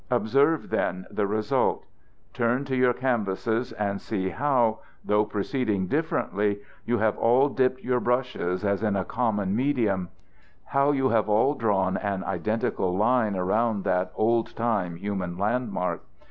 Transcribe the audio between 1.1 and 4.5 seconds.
the result. Turn to your canvases and see